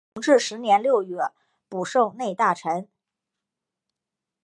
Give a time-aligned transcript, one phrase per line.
[0.15, 1.19] 同治十年六月
[1.69, 2.89] 补授内大臣。